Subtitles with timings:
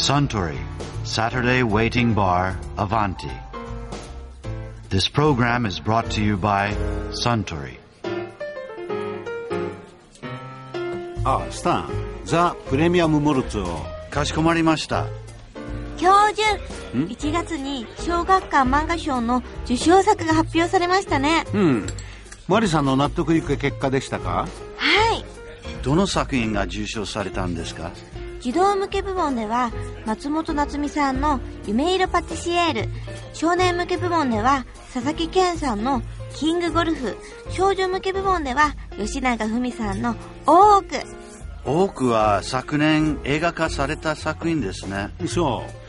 [0.00, 0.58] Suntory
[1.04, 3.30] Saturday Waiting Bar Avanti.
[4.88, 6.74] This program is brought to you by
[7.10, 7.78] Suntory.
[11.22, 11.90] あ、スタン、
[12.24, 13.66] ザ・プレミアム・モルツを。
[14.10, 15.06] かしこまりました。
[15.98, 16.48] 教授
[16.94, 21.86] 1月に小学館漫画賞の受賞作が発表されましたねうん。
[22.48, 24.48] マリさんの納得いく結果でしたか
[24.78, 25.24] はい
[25.82, 27.92] どの作品が受賞されたんですか
[28.40, 29.70] 児童向け部門では
[30.06, 32.88] 松本夏美さんの「夢色パティシエール」
[33.34, 36.02] 少年向け部門では佐々木健さんの
[36.34, 37.16] 「キングゴルフ」
[37.52, 40.16] 少女向け部門では吉永文さんの
[40.46, 40.86] 「大奥」
[41.64, 45.10] 多くは昨年映画化された作品ですね。
[45.26, 45.79] そう。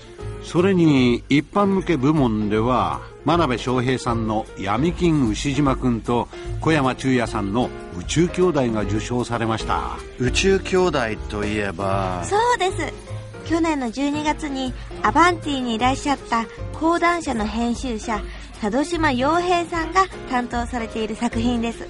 [0.44, 6.28] それに、一般向け部門では、真鍋昌平さんの闇金牛島くんと
[6.60, 9.98] 小山中也さんの宇宙兄弟が受賞されました。
[10.20, 13.12] 宇宙兄弟といえば、そうです
[13.46, 14.74] 去年の12月に
[15.04, 16.46] アバンティにいらっしゃった
[16.80, 18.22] 講談社の編集者
[18.62, 21.88] 佐渡島洋平さんが担当されている作品です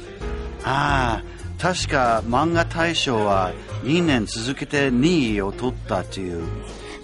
[0.64, 1.24] ああ、
[1.62, 3.52] 確か漫画大賞は
[3.84, 6.44] 2年続けて2位を取ったという。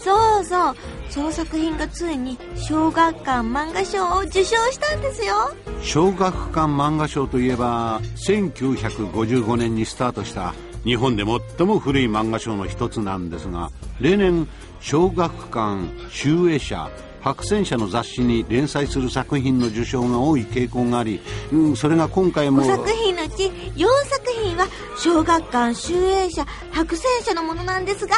[0.08, 0.75] そうそう。
[1.09, 5.53] その作品がついに小学館漫画賞を受賞したんですよ。
[5.81, 10.53] 小学館漫画賞といえば、1955年にスタートした
[10.86, 11.25] 日本で
[11.58, 14.47] 最も古い漫画賞の一つなんですが、例年、
[14.80, 16.89] 小学館、集英社、
[17.28, 21.20] 白戦社の雑誌に連載する作品の受賞が多い傾向があり、
[21.52, 24.66] うん、それが今回も5作品のうち4作品は
[24.97, 28.16] 小学館集英社白戦社のものなんですが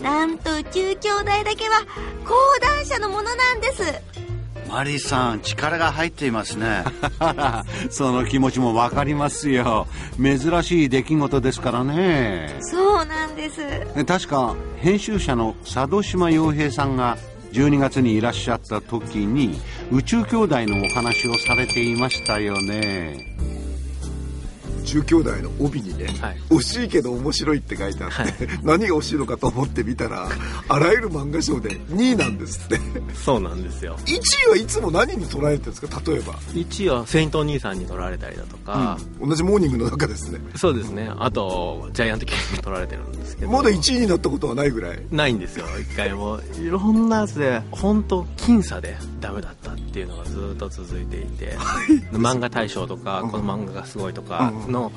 [0.00, 1.84] なんと宇宙兄弟だけは
[2.24, 3.82] 講談社のものなんです。
[4.68, 6.82] マリーさん、力が入っていますね。
[7.88, 9.86] その気持ちもわかりますよ。
[10.20, 12.56] 珍しい出来事ですからね。
[12.60, 13.60] そうなんです。
[14.04, 17.16] 確か編集者の佐渡島洋平さんが
[17.52, 23.35] 12月にいらっしゃった時に宇宙兄弟のお話をされていましたよね。
[24.86, 26.36] 宇宙兄弟の帯にね、はい。
[26.50, 30.28] 惜しいけど面白いって書いてあって、 何が惜しいのかと思ってみたら
[30.68, 32.80] あらゆる漫画賞で2位なんですって。
[33.14, 33.96] そうなんですよ。
[34.06, 36.00] 1位はいつも何に取られてるんですか？
[36.06, 40.38] 例えば、1位はセイントお兄さんに取られたりだとか、同じモーニングの中ですね。
[40.56, 41.10] そうですね。
[41.18, 43.50] あとジャイアントキリングに取られてるんですけど。
[43.50, 45.00] まだ1位になったことはないぐらい。
[45.10, 45.66] ないんですよ。
[45.80, 46.38] 一回も。
[46.60, 51.56] いろんなやつで本当僅差でダメだったっていうのがずっと続いていて
[52.12, 54.92] 漫画大賞とかこの漫画がすごいとかの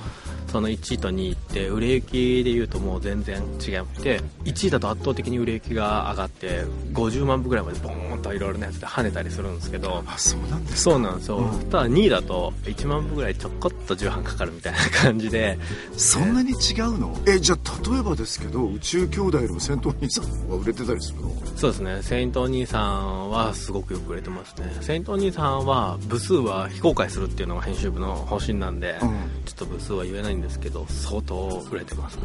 [0.48, 15.60] その1位と2位って売れ行きでいうともう全然違って1位だと圧倒的に売れ行きが上がって50万部ぐらいまでボーンといろいろなやつで跳ねたりするんですけどあそうなんですそうなんですよ、ただ2位だと1万部ぐらいちょこっと重版かかるみたいな感じで
[15.96, 17.16] そんなに違うの？
[17.28, 21.32] えじゃあ例えばですけど宇宙兄弟よりも戦闘兄さんの方が売れてたりするの？
[21.56, 22.02] そうですね。
[22.02, 29.10] セイントお兄さんはすごくよく売れてますねセイントお兄さんは部数は非公開するっていうのが編集部の方針なんで、うん。
[29.46, 32.24] ちょっと部数は言えないんですけど相当売れてますね。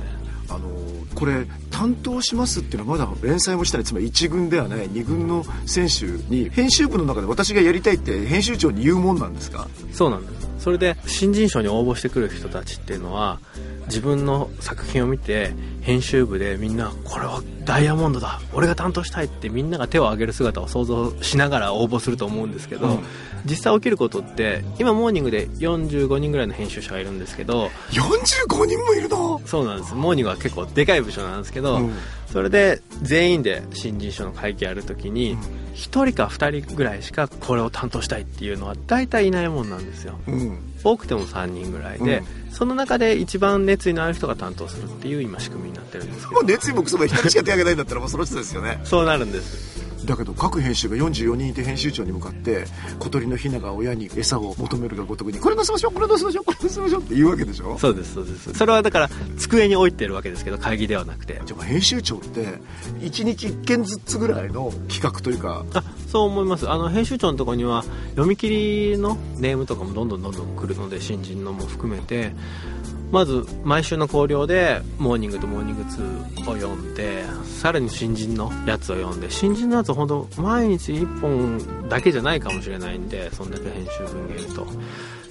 [0.48, 0.60] あの
[1.14, 4.88] これ担当しますっていうのはまだ連載もしたりつまり1軍ではない。
[4.88, 9.68] 2軍の選手に編集部の中で私がやりたいって編集長に言うもんなんですか？
[9.92, 10.48] そうなんです。
[10.60, 13.40] それで新人賞に応募してくる人たちっていうのは
[13.86, 15.52] 自分の作品を見て
[15.82, 23.00] 編集部でみんなこれはダイヤモンドだ俺が担当したいってみんなが手を挙げる姿を想像しながら応募すると思うんですけど、
[23.44, 29.40] 実際起きることって今モーニングで45人ぐらいの編集者がいるんですけど45人もいるの？
[29.46, 29.94] そうなんです。
[29.94, 31.92] モーニングは結構でかい部署なんですけど、うん。
[32.26, 35.36] それで全員で新人賞の会議やるときに
[35.74, 40.18] 1人か2人ぐらいしかこれを担当したいっていうのは大体いないもんなんですよ。
[40.26, 46.40] うん多くても3人ぐらいで、その中で一番熱意のある人が担当するっていう今仕組みになってるんですけど。
[46.40, 52.66] まあ熱意もクソも1人しか手挙げないんだったらもうその人ですよねそうなるんですだけど各編集が44人いて編集長に向かって
[52.98, 58.54] 小鳥のヒナが親に餌を求めるがごとくにこれ乗せましょうこれ乗せましょうこれ乗せましょうって言うわけでしょそうですそうです。
[58.54, 61.40] それはだから机に置いてるわけですけど会議ではなくて。
[61.44, 62.58] じゃあ編集長って
[63.00, 65.82] 1日1件ずつぐらいの企画というかあ
[66.14, 66.70] そう思います。
[66.70, 72.30] あの編集長のところには読み切りのネームとかもどんどんどんどん来るので新人のも含めて
[73.10, 84.68] まず毎週の考慮でモーニングとモーニング2を読んでさらに新人のやつを読んで新人のやつは本当毎日1本だけじゃないかもしれないんでそんだけ編集分がいると。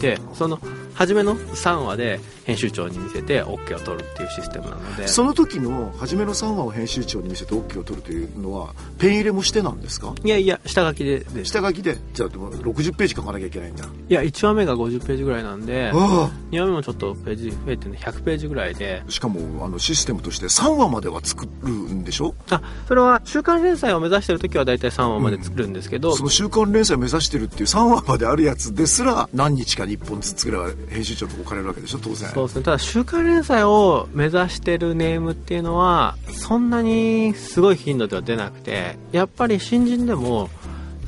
[0.02, 0.60] でその
[0.94, 5.08] 初めの3話で編集長に見せて OK を取るっていうシステムなので。
[5.08, 10.14] その時の初めの3話を編集長に見せて OK を取るというのはペン入れもしてなんですか？
[10.24, 11.20] いやいや下書きで。
[11.20, 11.98] で下書きで。
[12.14, 13.86] じゃあでも60ページ書かなきゃいけないんだ。
[13.86, 19.04] いや1話目が50ページぐらいなんであ2話目もちょっとページ増えてね100ページぐらいで。
[19.08, 22.36] あしかもあのシステムとして3話までは作るんでしょ？
[22.50, 32.30] あそれは週刊連載を目指してる時は大体3話まで作るんですけど、その週刊連載を目指してるっていう3話まであるやつですら何日かに1本ずつぐらいは編集長と置かれるわけでしょ当然。
[32.30, 32.64] そうですね。
[32.64, 40.50] ただ週刊連載を目指してるネームっていうのはそんなにすごい頻度では出なくてやっぱり新人でも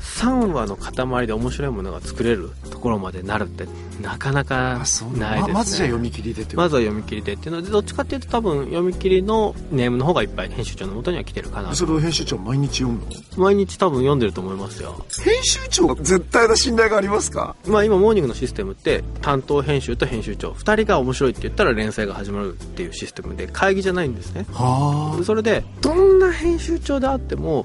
[0.00, 2.50] 3話の塊で面白いものが作れる。
[2.86, 3.66] ころまでなるって
[4.00, 5.18] なかなかないですね。
[5.20, 13.06] ままずじゃあ読み切りでまずは読み切りでっていうのでどっちかっていうと多分読み切りのネームの方がいっぱい編集長の元には来てるかなそれを編集長毎日読むの？
[13.36, 15.04] 毎日多分読んでると思いますよ。
[15.24, 17.56] 編集長が絶対な信頼がありますか？
[17.66, 24.46] まあ今モーニングのシステムって担当編集と編集長2人が面白いって言ったら連載が始まるっていうシステムで会議じゃないんですね。
[24.52, 27.64] はそれでどんな編集長であっても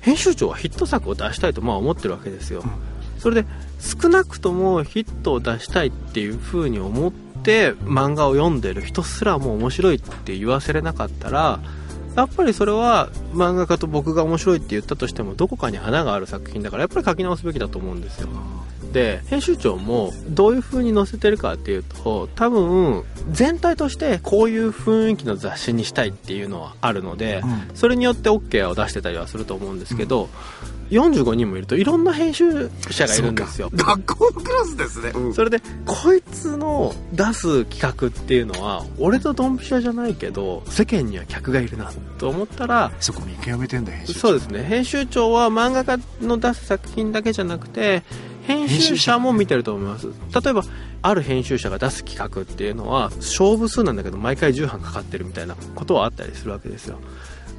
[0.00, 2.62] 編集長はヒット作を出したいとまあ思ってるわけですよ、
[3.18, 3.48] それで
[3.78, 11.60] 少なくともヒットを出したいっていうふうに思って漫画を読んでる人すらも面白いって言わせれなかったら
[12.16, 18.28] やっぱりそれは漫画家と僕が面白いって言ったとしてもどこかに花がある作品だからやっぱり書き直すべきだと思うんですよ。
[18.92, 27.76] で編集長もどういう風に載せてるかっていうと多分全体としてこういう雰囲気の雑誌にしたいっていうのはあるので、うん。
[27.76, 30.28] それによって OK を出してたりはすると思うんですけど、
[30.90, 33.70] 45人もいるといろんな編集者がいるんですよ。
[33.72, 44.20] 学校のクラスですね、それでこいつの出す企画っていうのは俺とドンピシャじゃないけど世間には客がいるなと思ったらそこ見極めてんだ編集長。
[44.20, 44.62] そうですね。
[44.64, 48.02] 編集長は漫画家の出す作品だけじゃなくて
[48.46, 50.06] 編集者も見てると思います。
[50.06, 50.62] 例えば
[51.02, 56.98] ある編集者が出す企画っていうのは勝負数なんだけど毎回10版かかってるみたいなことはあったりするわけですよ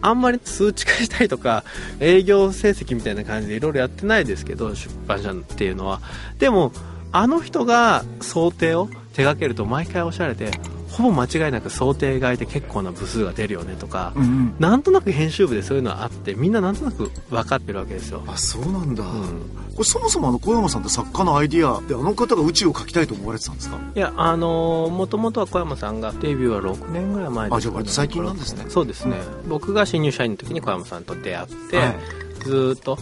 [0.01, 1.63] あんまり数値化したりとか
[1.99, 6.01] 営業成績みたいな感じでいろいろやってないですけど出版社っていうのは。
[6.39, 6.71] でも
[7.11, 10.51] あの人が想定を手掛けると毎回おしゃれで
[10.91, 14.55] ほぼ間違いなく想定外で結構な部数が出るよねとか、うんうん。
[14.59, 18.23] なんとなく編集部でそういうのはあってみんななんとなく分かってるわけですよ。
[18.27, 19.07] あそうなんだ、ん。
[19.07, 23.77] これそもそもあの小山さんって作家のアイディアであの方が宇宙を描きたいと思われてたんですか？
[23.95, 28.65] いやあのー、もともとは小山さんがデビューは6年ぐらい前ですあじゃあ割と最近なんですね。
[28.69, 29.15] そうですね、
[29.47, 31.95] 僕が新入社員の時に小山さんと出会って、はい。
[32.43, 32.97] ずーっと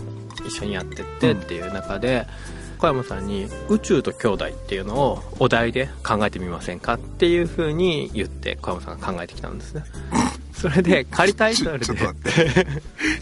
[0.46, 2.26] 一緒にやってってっていう中で、
[2.78, 9.84] 小山さんに宇宙と兄弟っていうのをお題で考えてみませんかっていうふうに言って小山さんが考えてきたんですね。
[10.58, 11.86] それで仮タイトルで。
[11.86, 12.68] ちょっと待って。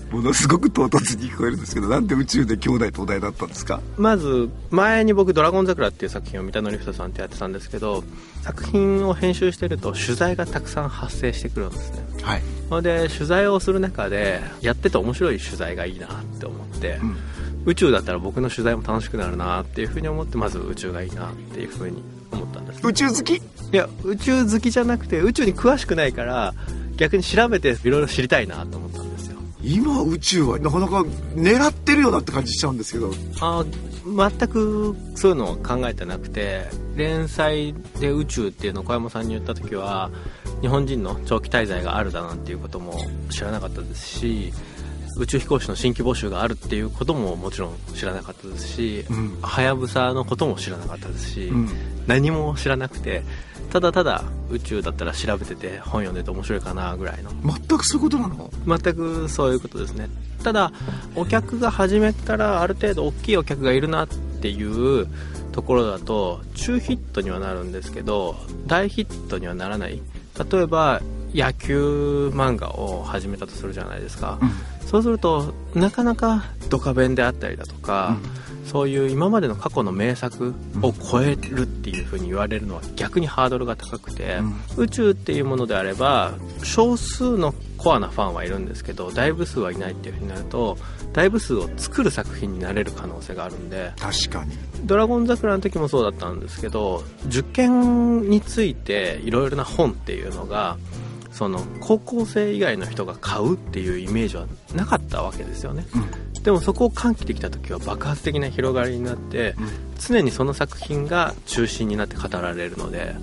[0.09, 3.81] ものすごく唐突に聞こえるんですけどなんで宇宙で兄弟とお題だったんですか？
[3.97, 8.05] まず前に僕「ドラゴン桜」っていう作品を三田典人さんってやってたんですけど
[8.43, 12.05] 作品を編集してると取材がたくさん発生してくるんですね。
[12.21, 16.09] はい、それで取材をする中でやってて面白い取材がいいなっ
[16.39, 17.17] て思って、うん
[17.65, 22.81] 宇宙だったら僕の取材も楽しくなるなっていうふうに思ってまず宇宙がいいなっていうふうに思ったんです。
[22.83, 23.35] 宇宙好き？
[23.35, 23.41] い
[23.71, 26.53] や宇宙好きじゃなくて宇宙に詳しくないから
[26.95, 29.39] 逆に調べていろいろ知りたいなと思ったんですよ。
[29.63, 31.01] 今宇宙はなかなか
[31.33, 33.11] 狙ってるよなって感じしちゃうんですけど。
[33.41, 33.65] あ
[34.05, 40.11] 全くそういうのを考えてなくて連載で宇宙っていうのを小山さんに言った時は
[40.61, 42.93] 日本人の長期滞在があるだなんていうことも
[43.31, 44.53] 知らなかったですし
[45.17, 49.37] 宇宙飛行士の新規募集があるっていうことももちろん知らなかったですしうん。
[49.41, 51.69] はやぶさのことも知らなかったですし、うん。
[52.07, 53.23] 何も知らなくて
[53.71, 57.31] ただただ宇宙だったら調べてて本読んでて面白いかなぐらいの。
[57.43, 58.51] 全くそういうことなの？
[58.65, 60.09] 全くそういうことですね。
[60.43, 60.71] ただ
[61.15, 65.07] お客が初めからある程度大きいお客がいるなっていう
[65.51, 68.35] ところだと中ヒットにはなるんですけど
[68.67, 70.01] 大ヒットにはならない。
[70.51, 71.01] 例えば
[71.33, 74.39] 野球漫画を始めたとするじゃないですか、
[74.85, 78.17] そうするとなかなかドカベンであったりだとか、
[78.65, 84.39] そういう今までの過去の名作を超えるっていう風に言われるのは逆にハードルが高くて、
[84.77, 90.77] 宇宙っていうものであれば少数のコアなファンはいるんですけど大部数はいないっていう風になると
[91.13, 100.77] 大部数を作る作品になれる可能性があるんで確かに「ドラゴン桜」の時もそうだったんですけど受験についていろいろな本っていうのが
[101.35, 105.85] その高校生以外の人が買うっていうイメージはなかったわけですよね、
[106.43, 109.53] でもそこを喚起できた時は爆発的な広がりになって、
[109.99, 113.15] 常にその作品が中心になって語られるので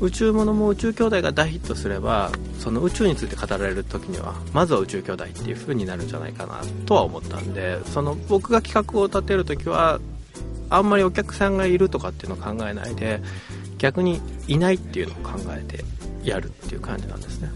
[0.00, 10.00] 宇宙ものも宇宙兄弟が大ヒットすればその宇宙について語られる時にはまずは宇宙兄弟っていう風になるんじゃないかなとは思ったんでその僕が企画を立てる時は
[10.70, 13.20] あんまりお客さんがいるとかっていうのを考えないで
[13.78, 15.84] 逆にいないっていうのを考えて
[16.24, 17.50] やるっていう感じなんですね。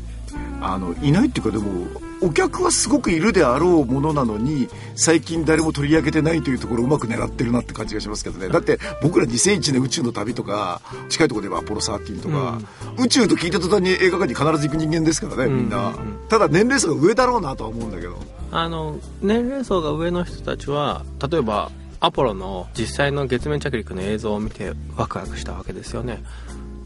[0.61, 1.87] あのいないっていうかでも
[2.21, 8.49] お客はすごくいるであろうものなのに最近誰も取り上げてないというところをうまく狙ってるなって感じがしますけどね。
[8.49, 12.59] だって僕ら2001年宇宙の旅とか近いところではアポロ13とか、
[12.97, 16.01] うん、宇宙と聞いた途端に映画館に必ず行く人間ですからねみんな、うんうん。
[16.23, 18.17] うん、ただ年齢層が上だろうなとは思うんだけど。
[18.51, 26.23] あの年齢層が上の人たちは例えばアポロの実際の月面着陸の映像を見てワクワクしたわけですよね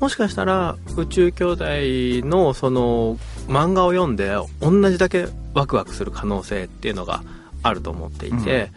[0.00, 1.64] もしかしたら宇宙兄弟
[2.26, 3.16] のその
[3.48, 7.22] 漫画を読んで同じだけワクワクする可能性っていうのが
[7.62, 8.70] あると思っていて、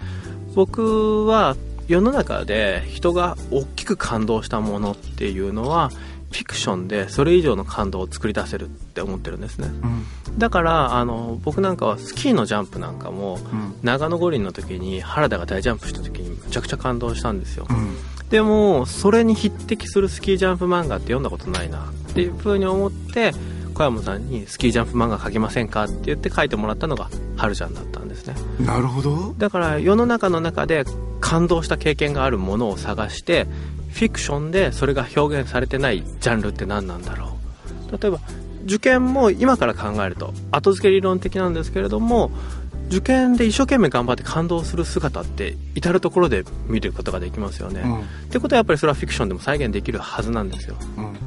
[0.48, 1.56] うん、僕は
[1.88, 5.90] 世の中で人が大きく感動したものっていうのは
[6.32, 17.98] フィクションでそれ以上の感動を作り出せるって思ってるんですね、うん、だからあの僕なんかはスキーのジャンプなんかも、うん、長野五輪の時に原田が大ジャンプした時にむちゃくちゃ感動したんですよ、うん
[18.32, 21.84] でもそれに匹敵するスキージャンプ漫画って読んだことないな。
[22.12, 23.34] っていうふうに思って
[23.74, 28.36] 小山さんにスキージャンプ漫画描きませんかって言って書いてもらったのがはるちゃんだったんですね。
[28.60, 29.34] なるほど。
[29.38, 30.86] だから世の中の中で
[31.20, 33.48] 感動した経験があるものを探して
[33.90, 37.38] フィクションでそれが表現されてないジャンルって何なんだろ
[37.90, 37.98] う。
[38.02, 38.20] 例えば
[38.66, 42.32] 受験も今から考えると後付け理論的なんですけれども
[42.92, 51.18] 受験で一生懸命頑張って感動する姿って至る所で見ることができますよね、うん、ってことはやっぱりそれはフィクションでも再現できるはずなんですよ、うん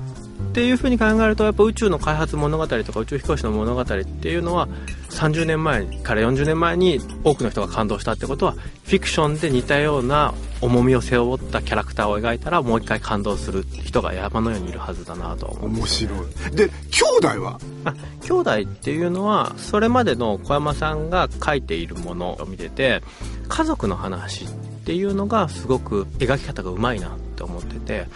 [0.54, 4.68] っていうふうに考えるとやっぱ宇宙の開発物語とか宇宙飛行士の物語っていうのは
[5.10, 16.18] 30年前から40年前に多くの人が感動したってことはフィクションで似たような重みを背負ったキャラクターを描いたらもう一回感動する人が山のようにいるはずだなと思面白い。
[16.54, 16.72] で兄
[17.18, 17.58] 弟は？
[17.84, 23.02] あ兄弟っていうのはそれまでの小山さんが書いているものを見てて
[23.48, 24.48] 家族の話っ
[24.84, 28.06] ていうのがすごく描き方がうまいなって思ってて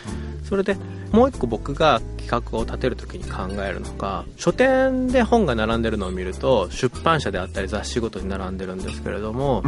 [0.44, 0.76] それで
[1.12, 9.62] もう一個僕が企画を立てる時に考えるのが書店で本が並んでるのを見ると出版社であったり雑誌ごとに並んでるんですけれども、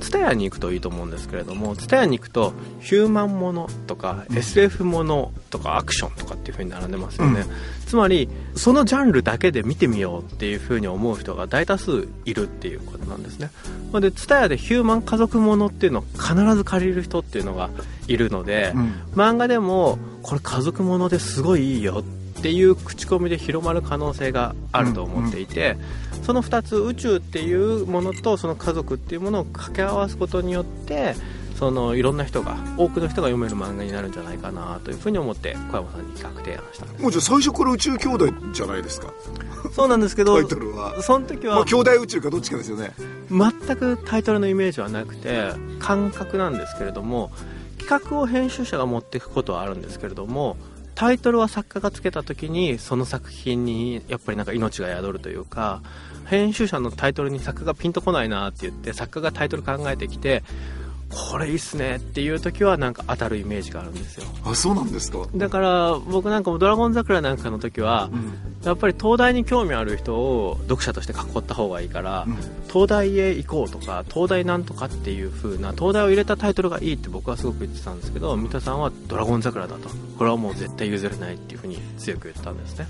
[0.00, 7.46] 蔦屋に行くといいと思うんですけれども蔦屋に行くとヒューマンものとか、うん、SF ものとかアクションとかっていう風に並んでますよね、うん、
[7.86, 13.50] つまりそのジャンルだけで見てみようっていう風に思う人が大多数いるっていうことなんですね。
[13.92, 17.70] で蔦屋でヒューマン家族ものっていうのを必ず借りる人っていうのが
[18.08, 22.04] いるので、うん、漫画でもこれ家族ものですごいいいよ
[22.38, 25.76] っていう口コミで広まる可能性があると思っていて、
[26.12, 31.14] うんうん、その2つ宇宙っていうものとその家族っていうものを掛け合わすことによって
[31.58, 39.10] そのいろんな人が多くの人が読める漫画になるんじゃないかなというふうに思って小山さんに企画提案したもうじゃあ最初から宇宙兄弟じゃないですか？
[39.72, 41.00] そうなんですけどタイトルは。
[41.02, 42.92] その時は、まあ、兄弟宇宙かどっちかですよね。
[43.30, 47.32] 全くタイトルのイメージはなくて感覚なんですけれども
[47.86, 50.56] 企画を編集者が持っていくことはあるんですけれども
[50.96, 55.82] タイトルは作家がつけた時にその作品にやっぱりなんか命が宿るというか
[56.24, 60.42] 編集者のタイトルに作家がピンとこないなって言って作家がタイトル考えてきて
[61.08, 64.26] これいいっすねっていう時はなんか当たるイメージがあるんですよ。
[64.44, 65.26] あそうなんですか？
[65.34, 68.32] だから僕なんかも「ドラゴン桜」なんかの時は、うん、
[68.66, 72.36] やっぱり東大に興味ある人を読者として囲った方がいいから、うん、
[72.68, 79.88] 東大へ行こうとか東大なんとかっていう風な東大を入れたタイトルがいいって僕はすごく言ってたんですけど三田さんは「ドラゴン桜」だと。
[80.18, 82.88] これはもう絶対譲れないっていう風に強く言ったんですね。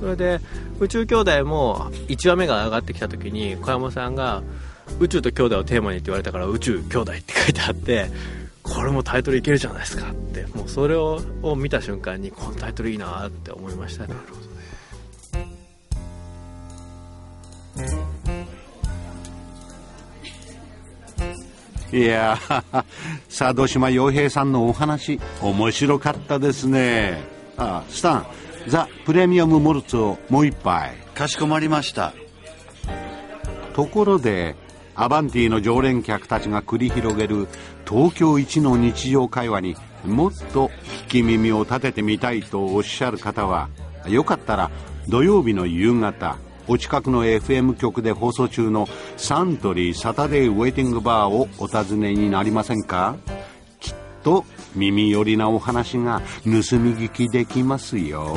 [0.00, 0.40] それで
[0.78, 4.42] 宇宙兄弟も1話目が上がってきた時に小山さんが
[5.00, 8.10] 「宇宙と兄弟をテーマにって言われたから宇宙兄弟って書いてあって
[8.62, 11.20] これもタイトルいけるじゃないですかってもうそれを
[11.56, 14.14] 見た瞬間にこのタイトルいいなって思いましたね。
[14.14, 14.46] なるほど
[21.92, 22.36] いや
[23.28, 27.22] 佐渡島洋平さんのお話面白かったですね。
[27.56, 28.26] あスタン
[28.66, 30.96] ザ・プレミアム・モルツをもう一杯。
[31.14, 32.12] かしこまりました。
[33.74, 34.56] ところで
[34.96, 37.48] アバンティの常連客たちが繰り広げる
[37.88, 40.70] 東京一の日常会話にもっと
[41.06, 43.68] 聞き耳を立ててみたいとおっしゃる方は
[44.08, 44.70] よかったら
[45.08, 46.38] 土曜日の夕方
[46.68, 53.16] お近くの FM 局で放送中のサントリーサタデーウェイティングバーをお尋ねになりませんか？
[53.78, 58.36] きっと耳寄りなお話が盗み聞きできますよ。